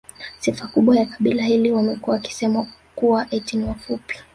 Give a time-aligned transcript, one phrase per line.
[0.39, 4.15] Sifa kubwa ya kabila hili wamekuwa wakisemwa kuwa eti ni wafupi